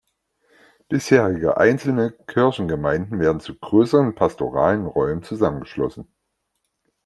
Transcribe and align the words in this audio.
Bisherige 0.89 1.57
einzelne 1.57 2.09
Kirchengemeinden 2.25 3.19
werden 3.19 3.39
zu 3.39 3.53
größeren 3.59 4.15
pastoralen 4.15 4.87
Räumen 4.87 5.21
zusammengeschlossen. 5.21 6.07